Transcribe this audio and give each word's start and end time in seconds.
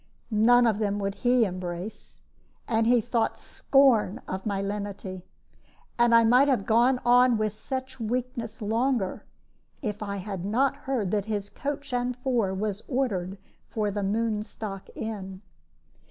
None 0.31 0.65
of 0.65 0.79
them 0.79 0.97
would 0.97 1.13
he 1.13 1.45
embrace, 1.45 2.21
and 2.67 2.87
he 2.87 3.01
thought 3.01 3.37
scorn 3.37 4.19
of 4.27 4.47
my 4.47 4.59
lenity. 4.59 5.21
And 5.99 6.15
I 6.15 6.23
might 6.23 6.47
have 6.47 6.65
gone 6.65 6.99
on 7.05 7.37
with 7.37 7.53
such 7.53 7.99
weakness 7.99 8.63
longer, 8.63 9.25
if 9.83 10.01
I 10.01 10.15
had 10.17 10.43
not 10.43 10.75
heard 10.75 11.11
that 11.11 11.25
his 11.25 11.51
coach 11.51 11.93
and 11.93 12.15
four 12.17 12.51
was 12.51 12.81
ordered 12.87 13.37
for 13.69 13.91
the 13.91 14.01
Moonstock 14.01 14.89
Inn. 14.95 15.43